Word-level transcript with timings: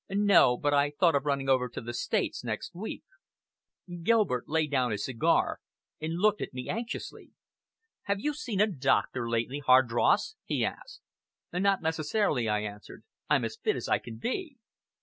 "No! 0.09 0.57
but 0.57 0.73
I 0.73 0.89
thought 0.89 1.13
of 1.13 1.27
running 1.27 1.47
over 1.47 1.69
to 1.69 1.79
the 1.79 1.93
States 1.93 2.43
next 2.43 2.73
week." 2.73 3.03
Gilbert 4.01 4.45
laid 4.49 4.71
down 4.71 4.89
his 4.89 5.05
cigar, 5.05 5.59
and 6.01 6.17
looked 6.17 6.41
at 6.41 6.55
me 6.55 6.67
anxiously. 6.67 7.33
"Have 8.05 8.19
you 8.19 8.33
seen 8.33 8.59
a 8.61 8.65
doctor 8.65 9.29
lately, 9.29 9.59
Hardross?" 9.59 10.33
he 10.43 10.65
asked. 10.65 11.01
"Not 11.53 11.83
necessary," 11.83 12.49
I 12.49 12.61
answered. 12.61 13.03
"I'm 13.29 13.45
as 13.45 13.57
fit 13.57 13.75
as 13.75 13.87
I 13.87 13.99
can 13.99 14.17
be!" 14.17 14.57